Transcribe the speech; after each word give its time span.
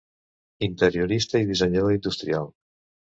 Interiorista 0.67 1.43
i 1.43 1.47
dissenyador 1.51 1.95
industrial. 2.01 2.53